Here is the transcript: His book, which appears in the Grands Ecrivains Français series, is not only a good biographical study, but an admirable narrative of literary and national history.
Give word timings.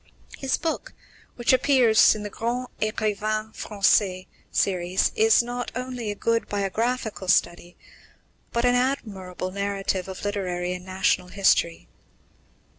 His 0.39 0.57
book, 0.57 0.95
which 1.35 1.53
appears 1.53 2.15
in 2.15 2.23
the 2.23 2.31
Grands 2.31 2.71
Ecrivains 2.81 3.53
Français 3.55 4.25
series, 4.51 5.11
is 5.15 5.43
not 5.43 5.71
only 5.75 6.09
a 6.09 6.15
good 6.15 6.47
biographical 6.49 7.27
study, 7.27 7.77
but 8.51 8.65
an 8.65 8.73
admirable 8.73 9.51
narrative 9.51 10.07
of 10.07 10.25
literary 10.25 10.73
and 10.73 10.83
national 10.85 11.27
history. 11.27 11.87